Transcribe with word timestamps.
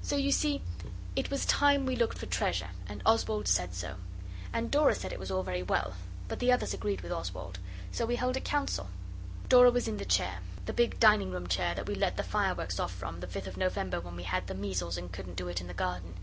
So 0.00 0.16
you 0.16 0.32
see 0.32 0.60
it 1.14 1.30
was 1.30 1.46
time 1.46 1.86
we 1.86 1.94
looked 1.94 2.18
for 2.18 2.26
treasure 2.26 2.70
and 2.88 3.00
Oswald 3.06 3.46
said 3.46 3.74
so, 3.76 3.94
and 4.52 4.72
Dora 4.72 4.92
said 4.96 5.12
it 5.12 5.20
was 5.20 5.30
all 5.30 5.44
very 5.44 5.62
well. 5.62 5.94
But 6.26 6.40
the 6.40 6.50
others 6.50 6.74
agreed 6.74 7.02
with 7.02 7.12
Oswald. 7.12 7.60
So 7.92 8.04
we 8.04 8.16
held 8.16 8.36
a 8.36 8.40
council. 8.40 8.88
Dora 9.48 9.70
was 9.70 9.86
in 9.86 9.98
the 9.98 10.04
chair 10.04 10.40
the 10.66 10.72
big 10.72 10.98
dining 10.98 11.30
room 11.30 11.46
chair, 11.46 11.76
that 11.76 11.86
we 11.86 11.94
let 11.94 12.16
the 12.16 12.24
fireworks 12.24 12.80
off 12.80 12.92
from, 12.92 13.20
the 13.20 13.28
Fifth 13.28 13.46
of 13.46 13.56
November 13.56 14.00
when 14.00 14.16
we 14.16 14.24
had 14.24 14.48
the 14.48 14.54
measles 14.56 14.98
and 14.98 15.12
couldn't 15.12 15.36
do 15.36 15.46
it 15.46 15.60
in 15.60 15.68
the 15.68 15.74
garden. 15.74 16.14